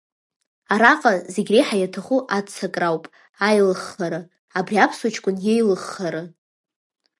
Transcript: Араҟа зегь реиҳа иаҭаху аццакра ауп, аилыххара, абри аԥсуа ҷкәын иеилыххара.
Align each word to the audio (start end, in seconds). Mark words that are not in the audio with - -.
Араҟа 0.73 1.13
зегь 1.33 1.49
реиҳа 1.53 1.77
иаҭаху 1.79 2.19
аццакра 2.37 2.87
ауп, 2.89 3.05
аилыххара, 3.47 4.21
абри 4.57 4.77
аԥсуа 4.83 5.13
ҷкәын 5.15 5.37
иеилыххара. 5.45 6.23